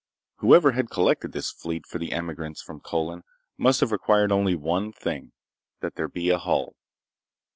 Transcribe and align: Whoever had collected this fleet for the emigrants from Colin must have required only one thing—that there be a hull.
Whoever 0.37 0.71
had 0.71 0.89
collected 0.89 1.31
this 1.31 1.51
fleet 1.51 1.85
for 1.85 1.99
the 1.99 2.11
emigrants 2.11 2.59
from 2.59 2.79
Colin 2.79 3.21
must 3.55 3.81
have 3.81 3.91
required 3.91 4.31
only 4.31 4.55
one 4.55 4.91
thing—that 4.91 5.93
there 5.93 6.07
be 6.07 6.29
a 6.31 6.39
hull. 6.39 6.73